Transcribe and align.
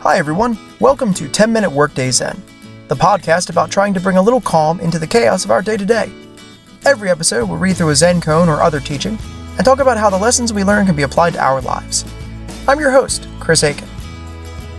Hi, 0.00 0.18
everyone. 0.18 0.58
Welcome 0.78 1.14
to 1.14 1.26
10 1.26 1.50
Minute 1.52 1.70
Workday 1.70 2.10
Zen, 2.10 2.40
the 2.88 2.94
podcast 2.94 3.48
about 3.48 3.70
trying 3.70 3.94
to 3.94 4.00
bring 4.00 4.18
a 4.18 4.22
little 4.22 4.42
calm 4.42 4.78
into 4.80 4.98
the 4.98 5.06
chaos 5.06 5.44
of 5.44 5.50
our 5.50 5.62
day 5.62 5.76
to 5.76 5.86
day. 5.86 6.12
Every 6.84 7.10
episode, 7.10 7.48
we'll 7.48 7.58
read 7.58 7.76
through 7.76 7.88
a 7.88 7.96
Zen 7.96 8.20
koan 8.20 8.46
or 8.46 8.62
other 8.62 8.78
teaching 8.78 9.18
and 9.56 9.64
talk 9.64 9.80
about 9.80 9.96
how 9.96 10.10
the 10.10 10.18
lessons 10.18 10.52
we 10.52 10.64
learn 10.64 10.86
can 10.86 10.94
be 10.94 11.02
applied 11.02 11.32
to 11.32 11.42
our 11.42 11.62
lives. 11.62 12.04
I'm 12.68 12.78
your 12.78 12.90
host, 12.90 13.26
Chris 13.40 13.64
Aiken. 13.64 13.88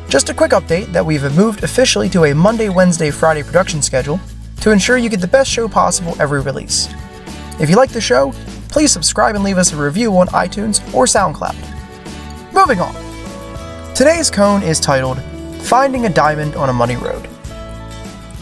Just 0.07 0.30
a 0.30 0.34
quick 0.36 0.52
update 0.52 0.91
that 0.93 1.05
we've 1.05 1.23
moved 1.36 1.63
officially 1.63 2.09
to 2.09 2.25
a 2.25 2.36
Monday, 2.36 2.70
Wednesday, 2.70 3.09
Friday 3.09 3.43
production 3.43 3.81
schedule 3.81 4.20
to 4.61 4.71
ensure 4.71 4.97
you 4.97 5.09
get 5.09 5.20
the 5.21 5.27
best 5.27 5.49
show 5.49 5.68
possible 5.68 6.15
every 6.21 6.41
release. 6.41 6.88
If 7.59 7.70
you 7.71 7.75
like 7.75 7.91
the 7.91 7.99
show, 7.99 8.34
please 8.70 8.91
subscribe 8.91 9.34
and 9.34 9.43
leave 9.43 9.57
us 9.57 9.73
a 9.73 9.77
review 9.77 10.15
on 10.18 10.27
iTunes 10.27 10.79
or 10.93 11.05
SoundCloud. 11.05 11.55
Moving 12.54 12.79
on. 12.79 13.07
Today's 13.98 14.29
koan 14.29 14.61
is 14.61 14.79
titled 14.79 15.20
Finding 15.64 16.06
a 16.06 16.10
Diamond 16.10 16.54
on 16.54 16.69
a 16.69 16.74
Muddy 16.74 16.96
Road. 16.96 17.28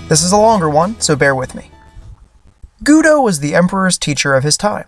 This 0.09 0.21
is 0.21 0.33
a 0.33 0.37
longer 0.37 0.69
one, 0.69 0.99
so 0.99 1.15
bear 1.15 1.33
with 1.33 1.55
me. 1.55 1.71
Gudo 2.83 3.23
was 3.23 3.39
the 3.39 3.55
emperor's 3.55 3.97
teacher 3.97 4.35
of 4.35 4.43
his 4.43 4.57
time. 4.57 4.83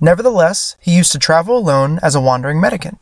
Nevertheless, 0.00 0.74
he 0.80 0.96
used 0.96 1.12
to 1.12 1.20
travel 1.20 1.56
alone 1.56 2.00
as 2.02 2.16
a 2.16 2.20
wandering 2.20 2.60
mendicant. 2.60 2.98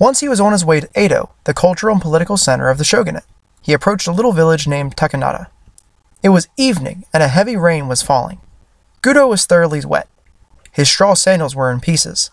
Once 0.00 0.18
he 0.18 0.28
was 0.28 0.40
on 0.40 0.50
his 0.50 0.64
way 0.64 0.80
to 0.80 0.90
Edo, 1.00 1.30
the 1.44 1.54
cultural 1.54 1.92
and 1.92 2.02
political 2.02 2.36
center 2.36 2.70
of 2.70 2.78
the 2.78 2.82
shogunate. 2.84 3.22
He 3.62 3.72
approached 3.72 4.08
a 4.08 4.12
little 4.12 4.32
village 4.32 4.66
named 4.66 4.96
Takenaka. 4.96 5.46
It 6.24 6.30
was 6.30 6.48
evening, 6.56 7.04
and 7.12 7.22
a 7.22 7.28
heavy 7.28 7.56
rain 7.56 7.86
was 7.86 8.02
falling. 8.02 8.40
Gudo 9.00 9.28
was 9.28 9.46
thoroughly 9.46 9.84
wet. 9.84 10.08
His 10.72 10.88
straw 10.88 11.14
sandals 11.14 11.54
were 11.54 11.70
in 11.70 11.78
pieces. 11.78 12.32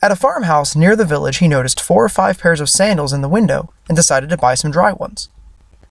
At 0.00 0.12
a 0.12 0.16
farmhouse 0.16 0.76
near 0.76 0.94
the 0.94 1.04
village, 1.04 1.38
he 1.38 1.48
noticed 1.48 1.80
four 1.80 2.04
or 2.04 2.08
five 2.08 2.38
pairs 2.38 2.60
of 2.60 2.70
sandals 2.70 3.12
in 3.12 3.20
the 3.20 3.28
window 3.28 3.72
and 3.88 3.96
decided 3.96 4.30
to 4.30 4.36
buy 4.36 4.54
some 4.54 4.70
dry 4.70 4.92
ones. 4.92 5.28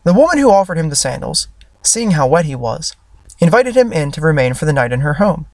The 0.04 0.14
woman 0.14 0.38
who 0.38 0.50
offered 0.50 0.78
him 0.78 0.90
the 0.90 0.96
sandals, 0.96 1.50
seeing 1.84 2.12
how 2.12 2.28
wet 2.28 2.46
he 2.46 2.56
was, 2.56 2.96
invited 3.40 3.76
him 3.76 3.92
in 3.92 4.12
to 4.14 4.22
remain 4.22 4.54
for 4.54 4.66
the 4.66 4.74
night 4.74 4.94
in 4.94 5.02
her 5.02 5.16
home. 5.16 5.46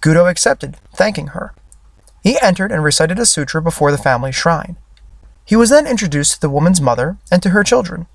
Gudo 0.00 0.30
accepted, 0.30 0.76
thanking 0.94 1.28
her. 1.28 1.52
He 2.22 2.40
entered 2.40 2.70
and 2.70 2.84
recited 2.84 3.18
a 3.18 3.26
sutra 3.26 3.60
before 3.60 3.90
the 3.90 3.98
family 3.98 4.30
shrine. 4.30 4.76
He 5.44 5.56
was 5.56 5.70
then 5.70 5.86
introduced 5.86 6.34
to 6.34 6.40
the 6.40 6.50
woman's 6.50 6.80
mother 6.80 7.18
and 7.30 7.42
to 7.42 7.50
her 7.50 7.64
children. 7.64 8.06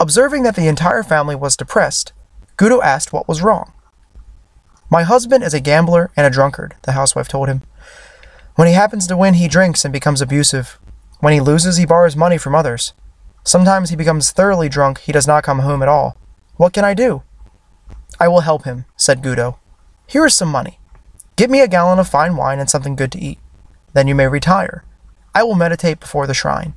Observing 0.00 0.44
that 0.44 0.56
the 0.56 0.66
entire 0.66 1.02
family 1.02 1.34
was 1.36 1.56
depressed, 1.56 2.12
Gudo 2.56 2.82
asked 2.82 3.12
what 3.12 3.28
was 3.28 3.42
wrong. 3.42 3.72
My 4.90 5.02
husband 5.02 5.44
is 5.44 5.52
a 5.52 5.60
gambler 5.60 6.10
and 6.16 6.26
a 6.26 6.30
drunkard, 6.30 6.74
the 6.82 6.92
housewife 6.92 7.28
told 7.28 7.48
him. 7.48 7.62
When 8.58 8.66
he 8.66 8.74
happens 8.74 9.06
to 9.06 9.16
win, 9.16 9.34
he 9.34 9.46
drinks 9.46 9.84
and 9.84 9.92
becomes 9.92 10.20
abusive. 10.20 10.80
When 11.20 11.32
he 11.32 11.38
loses, 11.38 11.76
he 11.76 11.86
borrows 11.86 12.16
money 12.16 12.38
from 12.38 12.56
others. 12.56 12.92
Sometimes 13.44 13.90
he 13.90 13.94
becomes 13.94 14.32
thoroughly 14.32 14.68
drunk, 14.68 14.98
he 14.98 15.12
does 15.12 15.28
not 15.28 15.44
come 15.44 15.60
home 15.60 15.80
at 15.80 15.88
all. 15.88 16.16
What 16.56 16.72
can 16.72 16.84
I 16.84 16.92
do? 16.92 17.22
I 18.18 18.26
will 18.26 18.40
help 18.40 18.64
him, 18.64 18.84
said 18.96 19.22
Gudo. 19.22 19.58
Here 20.08 20.26
is 20.26 20.34
some 20.34 20.48
money. 20.48 20.80
Get 21.36 21.50
me 21.50 21.60
a 21.60 21.68
gallon 21.68 22.00
of 22.00 22.08
fine 22.08 22.34
wine 22.34 22.58
and 22.58 22.68
something 22.68 22.96
good 22.96 23.12
to 23.12 23.20
eat. 23.20 23.38
Then 23.92 24.08
you 24.08 24.16
may 24.16 24.26
retire. 24.26 24.82
I 25.36 25.44
will 25.44 25.54
meditate 25.54 26.00
before 26.00 26.26
the 26.26 26.34
shrine. 26.34 26.74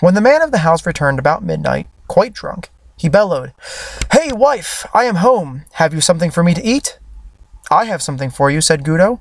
When 0.00 0.12
the 0.12 0.20
man 0.20 0.42
of 0.42 0.50
the 0.50 0.58
house 0.68 0.84
returned 0.84 1.18
about 1.18 1.42
midnight, 1.42 1.86
quite 2.08 2.34
drunk, 2.34 2.68
he 2.98 3.08
bellowed, 3.08 3.54
Hey, 4.12 4.32
wife, 4.32 4.84
I 4.92 5.04
am 5.04 5.14
home. 5.14 5.64
Have 5.80 5.94
you 5.94 6.02
something 6.02 6.30
for 6.30 6.44
me 6.44 6.52
to 6.52 6.62
eat? 6.62 6.98
I 7.70 7.86
have 7.86 8.02
something 8.02 8.28
for 8.28 8.50
you, 8.50 8.60
said 8.60 8.84
Gudo. 8.84 9.20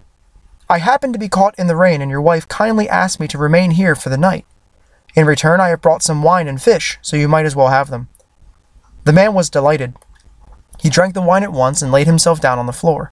I 0.73 0.79
happened 0.79 1.13
to 1.13 1.19
be 1.19 1.29
caught 1.29 1.53
in 1.59 1.67
the 1.67 1.75
rain, 1.75 2.02
and 2.02 2.09
your 2.09 2.19
wife 2.19 2.47
kindly 2.47 2.89
asked 2.89 3.19
me 3.19 3.27
to 3.27 3.38
remain 3.38 3.69
here 3.69 3.93
for 3.93 4.09
the 4.09 4.17
night. 4.17 4.47
In 5.13 5.27
return, 5.27 5.61
I 5.61 5.69
have 5.69 5.83
brought 5.83 6.02
some 6.02 6.23
wine 6.23 6.47
and 6.47 6.59
fish, 6.59 6.97
so 6.99 7.16
you 7.16 7.27
might 7.27 7.45
as 7.45 7.55
well 7.55 7.67
have 7.67 7.91
them. 7.91 8.09
The 9.03 9.13
man 9.13 9.35
was 9.35 9.51
delighted. 9.51 9.94
He 10.79 10.89
drank 10.89 11.13
the 11.13 11.21
wine 11.21 11.44
at 11.44 11.53
once 11.53 11.83
and 11.83 11.91
laid 11.91 12.07
himself 12.07 12.41
down 12.41 12.57
on 12.57 12.66
the 12.66 12.73
floor. 12.73 13.11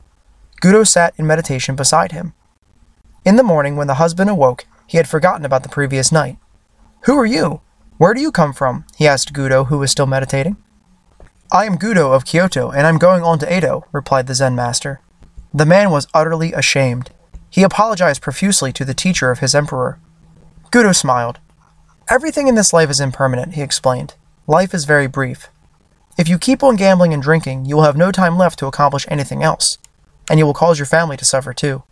Gudo 0.60 0.88
sat 0.88 1.14
in 1.18 1.28
meditation 1.28 1.76
beside 1.76 2.14
him. 2.14 2.34
In 3.26 3.36
the 3.36 3.44
morning, 3.44 3.76
when 3.76 3.86
the 3.86 4.02
husband 4.02 4.32
awoke, 4.32 4.66
he 4.88 4.98
had 4.98 5.08
forgotten 5.08 5.46
about 5.46 5.62
the 5.62 5.70
previous 5.70 6.12
night. 6.12 6.40
Who 7.02 7.16
are 7.20 7.28
you? 7.28 7.62
Where 8.00 8.16
do 8.16 8.22
you 8.22 8.32
come 8.32 8.54
from? 8.54 8.86
he 8.98 9.08
asked 9.08 9.34
Gudo, 9.34 9.68
who 9.68 9.78
was 9.78 9.92
still 9.92 10.08
meditating. 10.08 10.58
I 11.52 11.66
am 11.66 11.78
Gudo 11.78 12.12
of 12.12 12.26
Kyoto, 12.26 12.72
and 12.72 12.88
I'm 12.88 12.98
going 12.98 13.22
on 13.22 13.38
to 13.38 13.56
Edo, 13.56 13.86
replied 13.92 14.26
the 14.26 14.34
Zen 14.34 14.56
master. 14.56 15.00
The 15.54 15.68
man 15.68 15.92
was 15.92 16.08
utterly 16.16 16.54
ashamed. 16.54 17.12
He 17.52 17.64
apologized 17.64 18.22
profusely 18.22 18.72
to 18.72 18.86
the 18.86 18.94
teacher 18.94 19.30
of 19.30 19.40
his 19.40 19.54
emperor. 19.54 20.00
Gudo 20.72 20.96
smiled. 20.96 21.40
Everything 22.10 22.48
in 22.48 22.56
this 22.56 22.74
life 22.74 22.90
is 22.90 23.02
impermanent, 23.02 23.54
he 23.54 23.62
explained. 23.62 24.16
Life 24.48 24.74
is 24.74 24.86
very 24.86 25.06
brief. 25.06 25.50
If 26.18 26.30
you 26.30 26.40
keep 26.40 26.64
on 26.64 26.78
gambling 26.78 27.14
and 27.14 27.22
drinking, 27.22 27.66
you 27.66 27.76
will 27.76 27.84
have 27.84 27.98
no 27.98 28.10
time 28.12 28.38
left 28.38 28.58
to 28.60 28.68
accomplish 28.68 29.06
anything 29.10 29.44
else, 29.44 29.78
and 30.30 30.40
you 30.40 30.46
will 30.46 30.54
cause 30.54 30.80
your 30.80 30.86
family 30.86 31.18
to 31.18 31.26
suffer 31.26 31.54
too. 31.54 31.84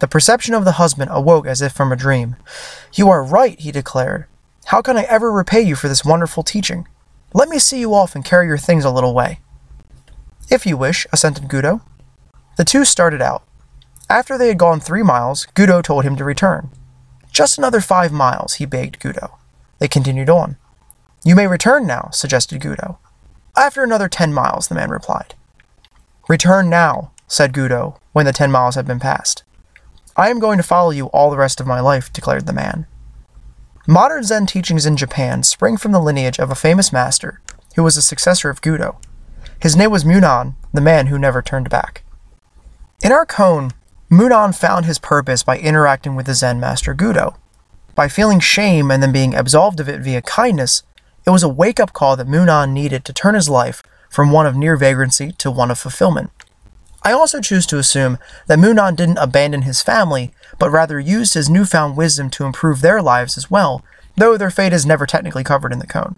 The 0.00 0.08
perception 0.08 0.54
of 0.54 0.64
the 0.64 0.72
husband 0.72 1.10
awoke 1.12 1.46
as 1.46 1.60
if 1.60 1.72
from 1.72 1.92
a 1.92 1.96
dream. 1.96 2.36
You 2.94 3.10
are 3.10 3.22
right, 3.22 3.58
he 3.60 3.70
declared. 3.70 4.26
How 4.66 4.80
can 4.80 4.96
I 4.96 5.02
ever 5.02 5.32
repay 5.32 5.60
you 5.60 5.74
for 5.74 5.88
this 5.88 6.04
wonderful 6.04 6.42
teaching? 6.42 6.86
Let 7.34 7.48
me 7.48 7.58
see 7.58 7.80
you 7.80 7.92
off 7.92 8.14
and 8.14 8.24
carry 8.24 8.46
your 8.46 8.58
things 8.58 8.84
a 8.84 8.90
little 8.90 9.14
way. 9.14 9.40
If 10.50 10.64
you 10.64 10.76
wish, 10.76 11.06
assented 11.12 11.48
Gudo. 11.48 11.82
The 12.56 12.64
two 12.64 12.84
started 12.84 13.20
out. 13.20 13.42
After 14.10 14.38
they 14.38 14.48
had 14.48 14.58
gone 14.58 14.80
three 14.80 15.02
miles, 15.02 15.46
Gudo 15.54 15.82
told 15.82 16.04
him 16.04 16.16
to 16.16 16.24
return. 16.24 16.70
Just 17.30 17.58
another 17.58 17.80
five 17.80 18.10
miles, 18.10 18.54
he 18.54 18.64
begged 18.64 19.00
Gudo. 19.00 19.32
They 19.78 19.88
continued 19.88 20.30
on. 20.30 20.56
You 21.24 21.36
may 21.36 21.46
return 21.46 21.86
now, 21.86 22.08
suggested 22.12 22.62
Gudo. 22.62 22.96
After 23.56 23.82
another 23.82 24.08
ten 24.08 24.32
miles, 24.32 24.68
the 24.68 24.74
man 24.74 24.90
replied. 24.90 25.34
Return 26.28 26.70
now, 26.70 27.12
said 27.26 27.52
Gudo, 27.52 27.98
when 28.12 28.24
the 28.24 28.32
ten 28.32 28.50
miles 28.50 28.76
had 28.76 28.86
been 28.86 29.00
passed. 29.00 29.42
I 30.16 30.30
am 30.30 30.40
going 30.40 30.56
to 30.56 30.62
follow 30.62 30.90
you 30.90 31.06
all 31.06 31.30
the 31.30 31.36
rest 31.36 31.60
of 31.60 31.66
my 31.66 31.80
life, 31.80 32.12
declared 32.12 32.46
the 32.46 32.52
man. 32.52 32.86
Modern 33.86 34.22
Zen 34.22 34.46
teachings 34.46 34.84
in 34.86 34.96
Japan 34.96 35.42
spring 35.42 35.76
from 35.76 35.92
the 35.92 36.00
lineage 36.00 36.38
of 36.38 36.50
a 36.50 36.54
famous 36.54 36.92
master 36.92 37.40
who 37.76 37.82
was 37.82 37.96
a 37.96 38.02
successor 38.02 38.50
of 38.50 38.60
Gudo. 38.60 38.96
His 39.60 39.76
name 39.76 39.90
was 39.90 40.04
Munan, 40.04 40.54
the 40.72 40.80
man 40.80 41.06
who 41.06 41.18
never 41.18 41.42
turned 41.42 41.70
back. 41.70 42.04
In 43.02 43.12
our 43.12 43.24
koan, 43.24 43.72
Munan 44.10 44.58
found 44.58 44.86
his 44.86 44.98
purpose 44.98 45.42
by 45.42 45.58
interacting 45.58 46.16
with 46.16 46.24
the 46.24 46.34
Zen 46.34 46.58
master 46.58 46.94
Gudo. 46.94 47.36
By 47.94 48.08
feeling 48.08 48.40
shame 48.40 48.90
and 48.90 49.02
then 49.02 49.12
being 49.12 49.34
absolved 49.34 49.80
of 49.80 49.88
it 49.88 50.00
via 50.00 50.22
kindness, 50.22 50.82
it 51.26 51.30
was 51.30 51.42
a 51.42 51.48
wake 51.48 51.78
up 51.78 51.92
call 51.92 52.16
that 52.16 52.26
Munan 52.26 52.72
needed 52.72 53.04
to 53.04 53.12
turn 53.12 53.34
his 53.34 53.50
life 53.50 53.82
from 54.08 54.32
one 54.32 54.46
of 54.46 54.56
near 54.56 54.76
vagrancy 54.76 55.32
to 55.32 55.50
one 55.50 55.70
of 55.70 55.78
fulfillment. 55.78 56.30
I 57.02 57.12
also 57.12 57.42
choose 57.42 57.66
to 57.66 57.78
assume 57.78 58.18
that 58.46 58.58
Munan 58.58 58.96
didn't 58.96 59.18
abandon 59.18 59.62
his 59.62 59.82
family, 59.82 60.32
but 60.58 60.70
rather 60.70 60.98
used 60.98 61.34
his 61.34 61.50
newfound 61.50 61.94
wisdom 61.94 62.30
to 62.30 62.46
improve 62.46 62.80
their 62.80 63.02
lives 63.02 63.36
as 63.36 63.50
well, 63.50 63.84
though 64.16 64.38
their 64.38 64.50
fate 64.50 64.72
is 64.72 64.86
never 64.86 65.04
technically 65.04 65.44
covered 65.44 65.72
in 65.72 65.80
the 65.80 65.86
koan. 65.86 66.16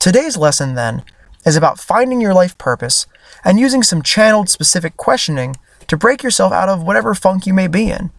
Today's 0.00 0.36
lesson, 0.36 0.74
then, 0.74 1.04
is 1.46 1.54
about 1.54 1.78
finding 1.78 2.20
your 2.20 2.34
life 2.34 2.58
purpose 2.58 3.06
and 3.44 3.60
using 3.60 3.84
some 3.84 4.02
channeled 4.02 4.48
specific 4.48 4.96
questioning 4.96 5.54
to 5.88 5.96
break 5.96 6.22
yourself 6.22 6.52
out 6.52 6.68
of 6.68 6.82
whatever 6.82 7.14
funk 7.14 7.46
you 7.46 7.52
may 7.52 7.66
be 7.66 7.90
in. 7.90 8.10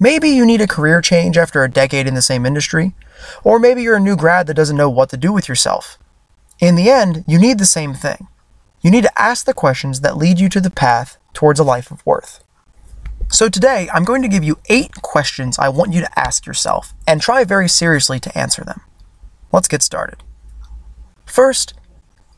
Maybe 0.00 0.28
you 0.28 0.46
need 0.46 0.60
a 0.60 0.68
career 0.68 1.00
change 1.00 1.36
after 1.36 1.64
a 1.64 1.70
decade 1.70 2.06
in 2.06 2.14
the 2.14 2.22
same 2.22 2.46
industry, 2.46 2.94
or 3.42 3.58
maybe 3.58 3.82
you're 3.82 3.96
a 3.96 4.00
new 4.00 4.16
grad 4.16 4.46
that 4.46 4.54
doesn't 4.54 4.76
know 4.76 4.88
what 4.88 5.10
to 5.10 5.16
do 5.16 5.32
with 5.32 5.48
yourself. 5.48 5.98
In 6.60 6.76
the 6.76 6.90
end, 6.90 7.24
you 7.26 7.38
need 7.38 7.58
the 7.58 7.64
same 7.64 7.94
thing. 7.94 8.28
You 8.80 8.92
need 8.92 9.02
to 9.02 9.20
ask 9.20 9.44
the 9.44 9.54
questions 9.54 10.00
that 10.02 10.16
lead 10.16 10.38
you 10.38 10.48
to 10.50 10.60
the 10.60 10.70
path 10.70 11.18
towards 11.32 11.58
a 11.58 11.64
life 11.64 11.90
of 11.90 12.04
worth. 12.06 12.44
So 13.30 13.48
today, 13.48 13.88
I'm 13.92 14.04
going 14.04 14.22
to 14.22 14.28
give 14.28 14.44
you 14.44 14.58
eight 14.68 15.02
questions 15.02 15.58
I 15.58 15.68
want 15.68 15.92
you 15.92 16.00
to 16.00 16.18
ask 16.18 16.46
yourself 16.46 16.94
and 17.06 17.20
try 17.20 17.44
very 17.44 17.68
seriously 17.68 18.20
to 18.20 18.38
answer 18.38 18.64
them. 18.64 18.80
Let's 19.52 19.68
get 19.68 19.82
started. 19.82 20.22
First, 21.26 21.74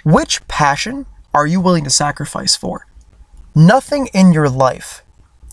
which 0.04 0.46
passion 0.48 1.06
are 1.34 1.46
you 1.46 1.60
willing 1.60 1.84
to 1.84 1.90
sacrifice 1.90 2.56
for? 2.56 2.86
Nothing 3.60 4.06
in 4.14 4.32
your 4.32 4.48
life 4.48 5.02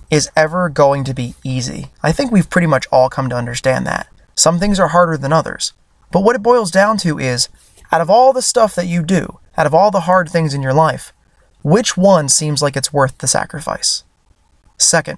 is 0.09 0.31
ever 0.33 0.69
going 0.69 1.04
to 1.04 1.13
be 1.13 1.36
easy. 1.44 1.88
I 2.01 2.13
think 2.13 2.31
we've 2.31 2.50
pretty 2.50 2.65
much 2.65 2.88
all 2.89 3.09
come 3.09 3.27
to 3.27 3.36
understand 3.36 3.86
that. 3.86 4.07
Some 4.33 4.59
things 4.59 4.80
are 4.80 4.88
harder 4.88 5.18
than 5.18 5.33
others. 5.33 5.74
But 6.13 6.21
what 6.24 6.38
it 6.38 6.42
boils 6.42 6.71
down 6.71 6.95
to 7.00 7.19
is 7.19 7.50
out 7.92 8.00
of 8.00 8.09
all 8.09 8.31
the 8.31 8.42
stuff 8.42 8.74
that 8.75 8.88
you 8.88 9.04
do, 9.04 9.39
out 9.57 9.65
of 9.65 9.74
all 9.74 9.92
the 9.92 10.07
hard 10.07 10.30
things 10.30 10.54
in 10.54 10.62
your 10.62 10.74
life, 10.74 11.12
which 11.63 11.98
one 11.98 12.30
seems 12.30 12.62
like 12.62 12.77
it's 12.77 12.94
worth 12.94 13.18
the 13.18 13.27
sacrifice? 13.27 14.06
Second, 14.77 15.18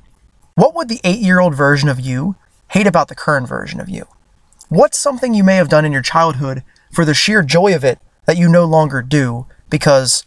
what 0.55 0.73
would 0.73 0.89
the 0.89 1.01
eight 1.03 1.19
year 1.19 1.39
old 1.39 1.53
version 1.53 1.89
of 1.89 1.99
you 1.99 2.37
hate 2.69 2.87
about 2.87 3.07
the 3.07 3.13
current 3.13 3.47
version 3.47 3.79
of 3.79 3.87
you? 3.87 4.07
What's 4.67 4.97
something 4.97 5.35
you 5.35 5.43
may 5.43 5.57
have 5.57 5.69
done 5.69 5.85
in 5.85 5.91
your 5.91 6.01
childhood 6.01 6.63
for 6.91 7.05
the 7.05 7.13
sheer 7.13 7.43
joy 7.43 7.75
of 7.75 7.83
it 7.83 7.99
that 8.25 8.37
you 8.37 8.49
no 8.49 8.65
longer 8.65 9.03
do 9.03 9.45
because 9.69 10.25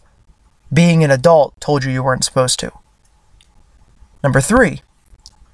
being 0.72 1.04
an 1.04 1.10
adult 1.10 1.60
told 1.60 1.84
you 1.84 1.90
you 1.92 2.02
weren't 2.02 2.24
supposed 2.24 2.58
to. 2.60 2.72
Number 4.22 4.40
three, 4.40 4.82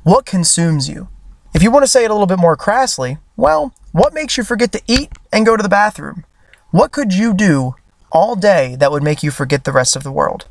what 0.03 0.27
consumes 0.27 0.89
you? 0.89 1.09
If 1.55 1.63
you 1.63 1.71
want 1.71 1.83
to 1.83 1.91
say 1.91 2.05
it 2.05 2.11
a 2.11 2.15
little 2.15 2.27
bit 2.27 2.39
more 2.39 2.57
crassly, 2.57 3.19
well, 3.37 3.73
What 3.93 4.15
makes 4.15 4.37
you 4.37 4.45
forget 4.45 4.71
to 4.73 4.83
eat 4.87 5.11
and 5.33 5.47
go 5.47 5.57
to 5.57 5.63
the 5.63 5.69
bathroom? 5.69 6.25
What 6.71 6.93
could 6.93 7.15
you 7.15 7.33
do 7.33 7.75
all 8.13 8.37
day 8.37 8.77
that 8.77 8.93
would 8.93 9.03
make 9.03 9.23
you 9.23 9.31
forget 9.31 9.65
the 9.65 9.73
rest 9.73 9.97
of 9.97 10.03
the 10.03 10.13
world? 10.13 10.47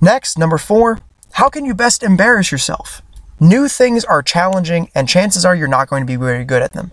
Next, 0.00 0.38
number 0.38 0.58
four, 0.58 1.00
how 1.32 1.48
can 1.50 1.64
you 1.64 1.74
best 1.74 2.02
embarrass 2.02 2.50
yourself? 2.50 3.02
New 3.38 3.68
things 3.68 4.04
are 4.04 4.22
challenging, 4.22 4.90
and 4.94 5.08
chances 5.08 5.44
are 5.44 5.54
you're 5.54 5.68
not 5.68 5.88
going 5.88 6.02
to 6.02 6.06
be 6.06 6.16
very 6.16 6.44
good 6.44 6.62
at 6.62 6.72
them. 6.72 6.92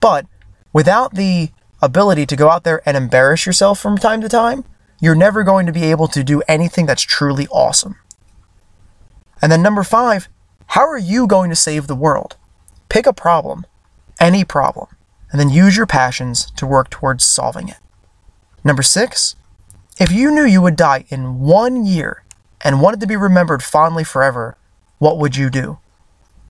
But 0.00 0.26
without 0.72 1.14
the 1.14 1.50
ability 1.82 2.26
to 2.26 2.36
go 2.36 2.50
out 2.50 2.64
there 2.64 2.82
and 2.86 2.96
embarrass 2.96 3.46
yourself 3.46 3.80
from 3.80 3.98
time 3.98 4.20
to 4.20 4.28
time, 4.28 4.64
you're 5.04 5.14
never 5.14 5.42
going 5.44 5.66
to 5.66 5.72
be 5.72 5.84
able 5.84 6.08
to 6.08 6.24
do 6.24 6.42
anything 6.48 6.86
that's 6.86 7.02
truly 7.02 7.46
awesome. 7.48 7.96
And 9.42 9.52
then 9.52 9.62
number 9.62 9.82
five, 9.82 10.28
how 10.68 10.88
are 10.88 10.98
you 10.98 11.26
going 11.26 11.50
to 11.50 11.56
save 11.56 11.86
the 11.86 11.94
world? 11.94 12.36
Pick 12.88 13.06
a 13.06 13.12
problem, 13.12 13.66
any 14.18 14.44
problem, 14.44 14.86
and 15.30 15.38
then 15.38 15.50
use 15.50 15.76
your 15.76 15.86
passions 15.86 16.50
to 16.52 16.66
work 16.66 16.88
towards 16.88 17.24
solving 17.24 17.68
it. 17.68 17.76
Number 18.64 18.82
six, 18.82 19.36
if 19.98 20.10
you 20.10 20.30
knew 20.30 20.44
you 20.44 20.62
would 20.62 20.76
die 20.76 21.04
in 21.10 21.40
one 21.40 21.84
year 21.84 22.24
and 22.62 22.80
wanted 22.80 23.00
to 23.00 23.06
be 23.06 23.16
remembered 23.16 23.62
fondly 23.62 24.04
forever, 24.04 24.56
what 24.98 25.18
would 25.18 25.36
you 25.36 25.50
do? 25.50 25.78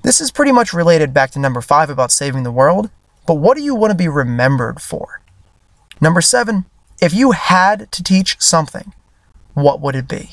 This 0.02 0.20
is 0.20 0.30
pretty 0.30 0.52
much 0.52 0.72
related 0.72 1.12
back 1.12 1.32
to 1.32 1.40
number 1.40 1.60
five 1.60 1.90
about 1.90 2.12
saving 2.12 2.44
the 2.44 2.52
world, 2.52 2.90
but 3.26 3.34
what 3.34 3.56
do 3.56 3.64
you 3.64 3.74
want 3.74 3.90
to 3.90 3.96
be 3.96 4.06
remembered 4.06 4.80
for? 4.80 5.20
Number 6.00 6.20
seven, 6.20 6.66
if 7.00 7.12
you 7.12 7.32
had 7.32 7.90
to 7.92 8.02
teach 8.02 8.36
something, 8.40 8.92
what 9.54 9.80
would 9.80 9.94
it 9.96 10.08
be? 10.08 10.30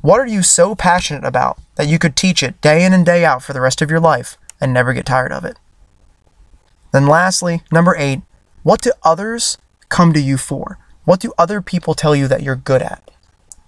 What 0.00 0.20
are 0.20 0.26
you 0.26 0.42
so 0.42 0.74
passionate 0.74 1.24
about 1.24 1.58
that 1.76 1.86
you 1.86 1.98
could 1.98 2.16
teach 2.16 2.42
it 2.42 2.60
day 2.60 2.84
in 2.84 2.92
and 2.92 3.06
day 3.06 3.24
out 3.24 3.42
for 3.42 3.52
the 3.52 3.60
rest 3.60 3.80
of 3.80 3.90
your 3.90 4.00
life 4.00 4.36
and 4.60 4.72
never 4.72 4.92
get 4.92 5.06
tired 5.06 5.32
of 5.32 5.44
it? 5.44 5.58
Then, 6.92 7.06
lastly, 7.06 7.62
number 7.70 7.94
eight, 7.96 8.22
what 8.62 8.82
do 8.82 8.92
others 9.02 9.58
come 9.88 10.12
to 10.12 10.20
you 10.20 10.36
for? 10.36 10.78
What 11.04 11.20
do 11.20 11.32
other 11.38 11.62
people 11.62 11.94
tell 11.94 12.14
you 12.14 12.28
that 12.28 12.42
you're 12.42 12.56
good 12.56 12.82
at? 12.82 13.10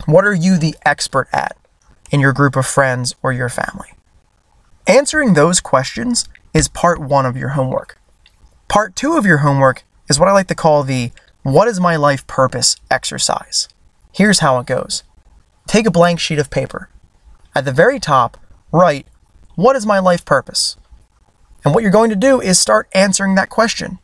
What 0.07 0.25
are 0.25 0.35
you 0.35 0.59
the 0.59 0.77
expert 0.85 1.29
at 1.33 1.57
in 2.11 2.21
your 2.21 2.33
group 2.33 2.57
of 2.57 2.67
friends 2.67 3.15
or 3.23 3.33
your 3.33 3.49
family? 3.49 3.89
Answering 4.87 5.35
those 5.35 5.61
questions 5.61 6.29
is 6.53 6.69
part 6.69 7.01
one 7.01 7.27
of 7.27 7.37
your 7.37 7.51
homework. 7.51 7.99
Part 8.69 8.95
two 8.95 9.17
of 9.17 9.25
your 9.25 9.39
homework 9.39 9.85
is 10.09 10.21
what 10.21 10.29
I 10.29 10.33
like 10.33 10.49
to 10.49 10.55
call 10.55 10.83
the 10.83 11.11
What 11.45 11.69
is 11.69 11.79
my 11.79 11.97
life 11.97 12.27
purpose 12.27 12.77
exercise. 12.91 13.69
Here's 14.15 14.39
how 14.39 14.59
it 14.61 14.67
goes 14.67 15.03
take 15.67 15.85
a 15.85 15.91
blank 15.91 16.19
sheet 16.19 16.39
of 16.39 16.49
paper. 16.49 16.89
At 17.55 17.67
the 17.67 17.73
very 17.73 18.01
top, 18.01 18.39
write, 18.73 19.07
What 19.55 19.77
is 19.77 19.85
my 19.85 19.99
life 19.99 20.25
purpose? 20.25 20.79
And 21.63 21.75
what 21.75 21.83
you're 21.83 21.93
going 21.93 22.09
to 22.09 22.17
do 22.17 22.41
is 22.41 22.59
start 22.59 22.89
answering 22.95 23.35
that 23.35 23.51
question. 23.51 23.99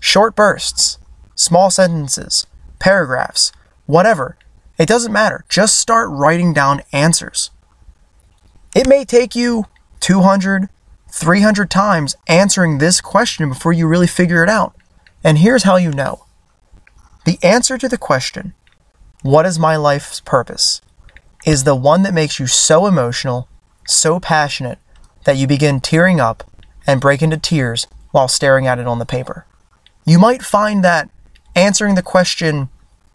Short 0.00 0.34
bursts, 0.34 0.98
small 1.34 1.70
sentences, 1.70 2.46
paragraphs, 2.78 3.52
whatever. 3.84 4.38
It 4.78 4.88
doesn't 4.88 5.12
matter. 5.12 5.44
Just 5.50 5.78
start 5.78 6.08
writing 6.08 6.54
down 6.54 6.80
answers. 6.94 7.50
It 8.74 8.88
may 8.88 9.04
take 9.04 9.36
you 9.36 9.66
200, 10.00 10.70
300 11.10 11.70
times 11.70 12.16
answering 12.26 12.78
this 12.78 13.02
question 13.02 13.50
before 13.50 13.74
you 13.74 13.86
really 13.86 14.06
figure 14.06 14.42
it 14.42 14.48
out. 14.48 14.74
And 15.22 15.36
here's 15.36 15.64
how 15.64 15.76
you 15.76 15.90
know 15.90 16.24
the 17.24 17.38
answer 17.42 17.76
to 17.78 17.88
the 17.88 17.98
question, 17.98 18.54
What 19.22 19.46
is 19.46 19.58
my 19.58 19.76
life's 19.76 20.20
purpose? 20.20 20.80
is 21.46 21.64
the 21.64 21.74
one 21.74 22.02
that 22.02 22.14
makes 22.14 22.38
you 22.38 22.46
so 22.46 22.86
emotional, 22.86 23.48
so 23.86 24.20
passionate, 24.20 24.78
that 25.24 25.36
you 25.36 25.46
begin 25.46 25.80
tearing 25.80 26.20
up 26.20 26.44
and 26.86 27.00
break 27.00 27.22
into 27.22 27.36
tears 27.36 27.86
while 28.10 28.28
staring 28.28 28.66
at 28.66 28.78
it 28.78 28.86
on 28.86 28.98
the 28.98 29.06
paper. 29.06 29.46
You 30.04 30.18
might 30.18 30.42
find 30.42 30.84
that 30.84 31.10
answering 31.54 31.94
the 31.94 32.02
question 32.02 32.68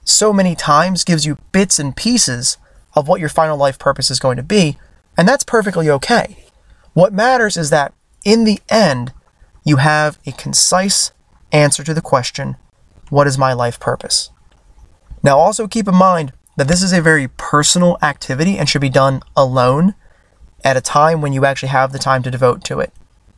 so 0.03 0.31
many 0.31 0.55
times 0.55 1.03
gives 1.03 1.25
you 1.25 1.37
bits 1.51 1.79
and 1.79 1.95
pieces 1.95 2.57
of 2.93 3.07
what 3.07 3.19
your 3.19 3.29
final 3.29 3.57
life 3.57 3.77
purpose 3.77 4.09
is 4.09 4.19
going 4.19 4.37
to 4.37 4.43
be, 4.43 4.77
and 5.17 5.27
that's 5.27 5.43
perfectly 5.43 5.89
okay. 5.89 6.45
What 6.93 7.13
matters 7.13 7.57
is 7.57 7.69
that 7.71 7.93
in 8.23 8.43
the 8.43 8.59
end, 8.69 9.13
you 9.63 9.77
have 9.77 10.19
a 10.25 10.31
concise 10.31 11.11
answer 11.51 11.83
to 11.83 11.93
the 11.93 12.01
question, 12.01 12.55
What 13.15 13.27
is 13.27 13.37
my 13.37 13.53
life 13.53 13.79
purpose? 13.79 14.29
Now, 15.23 15.37
also 15.37 15.69
keep 15.69 15.87
in 15.87 15.95
mind 15.95 16.33
that 16.57 16.67
this 16.67 16.83
is 16.83 16.91
a 16.91 17.01
very 17.01 17.29
personal 17.29 17.97
activity 18.01 18.57
and 18.57 18.67
should 18.67 18.81
be 18.81 18.89
done 18.89 19.21
alone 19.37 19.95
at 20.65 20.75
a 20.75 20.81
time 20.81 21.21
when 21.21 21.31
you 21.31 21.45
actually 21.45 21.69
have 21.69 21.93
the 21.93 21.97
time 21.97 22.23
to 22.23 22.29
devote 22.29 22.61
to 22.65 22.81
it. 22.81 22.91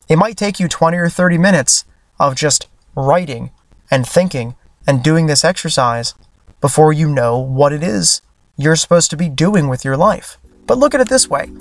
It 0.10 0.16
might 0.16 0.36
take 0.36 0.60
you 0.60 0.68
20 0.68 0.98
or 0.98 1.10
30 1.10 1.38
minutes 1.38 1.86
of 2.20 2.34
just 2.34 2.68
writing 2.96 3.52
and 3.92 4.08
thinking 4.08 4.56
and 4.88 5.04
doing 5.04 5.28
this 5.28 5.46
exercise 5.46 6.16
before 6.60 6.92
you 6.92 7.08
know 7.08 7.38
what 7.38 7.72
it 7.72 7.84
is 7.84 8.24
you're 8.58 8.76
supposed 8.76 9.12
to 9.12 9.16
be 9.16 9.30
doing 9.30 9.68
with 9.68 9.86
your 9.86 9.96
life. 9.96 10.40
But 10.66 10.80
look 10.80 10.96
at 10.96 11.02
it 11.02 11.10
this 11.10 11.30
way 11.30 11.52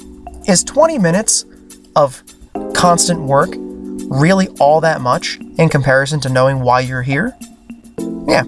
is 0.49 0.65
20 0.65 0.97
minutes 0.99 1.45
of 1.95 2.23
constant 2.73 3.21
work 3.21 3.51
really 4.09 4.49
all 4.59 4.81
that 4.81 5.03
much 5.03 5.39
in 5.59 5.69
comparison 5.69 6.19
to 6.21 6.31
knowing 6.31 6.61
why 6.61 6.81
you're 6.81 7.03
here? 7.03 7.37
Yeah, 8.29 8.43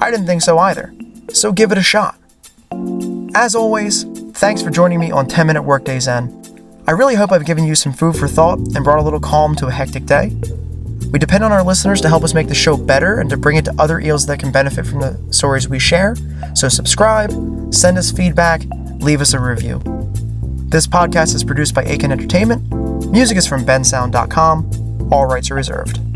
I 0.00 0.10
didn't 0.10 0.26
think 0.26 0.42
so 0.42 0.58
either. 0.58 0.94
So 1.32 1.52
give 1.52 1.72
it 1.72 1.78
a 1.78 1.82
shot. 1.82 2.18
As 3.34 3.54
always, 3.54 4.04
thanks 4.32 4.62
for 4.62 4.70
joining 4.70 5.00
me 5.00 5.10
on 5.10 5.26
10 5.26 5.46
Minute 5.46 5.62
Workday 5.62 6.00
Zen. 6.00 6.34
I 6.86 6.92
really 6.92 7.14
hope 7.14 7.32
I've 7.32 7.44
given 7.44 7.64
you 7.64 7.74
some 7.74 7.92
food 7.92 8.16
for 8.16 8.26
thought 8.26 8.58
and 8.58 8.82
brought 8.82 8.98
a 8.98 9.02
little 9.02 9.20
calm 9.20 9.54
to 9.56 9.66
a 9.66 9.70
hectic 9.70 10.06
day. 10.06 10.32
We 11.12 11.18
depend 11.18 11.44
on 11.44 11.52
our 11.52 11.62
listeners 11.62 12.00
to 12.02 12.08
help 12.08 12.24
us 12.24 12.34
make 12.34 12.48
the 12.48 12.54
show 12.54 12.76
better 12.76 13.20
and 13.20 13.28
to 13.30 13.36
bring 13.36 13.56
it 13.56 13.64
to 13.66 13.74
other 13.78 14.00
eels 14.00 14.26
that 14.26 14.38
can 14.38 14.52
benefit 14.52 14.86
from 14.86 15.00
the 15.00 15.18
stories 15.30 15.68
we 15.68 15.78
share. 15.78 16.16
So 16.54 16.68
subscribe, 16.68 17.30
send 17.72 17.98
us 17.98 18.10
feedback, 18.10 18.62
leave 19.00 19.20
us 19.20 19.34
a 19.34 19.40
review. 19.40 19.80
This 20.68 20.86
podcast 20.86 21.34
is 21.34 21.44
produced 21.44 21.74
by 21.74 21.84
Aiken 21.84 22.12
Entertainment. 22.12 22.62
Music 23.10 23.38
is 23.38 23.46
from 23.46 23.64
bensound.com. 23.64 25.08
All 25.12 25.26
rights 25.26 25.50
are 25.50 25.54
reserved. 25.54 26.07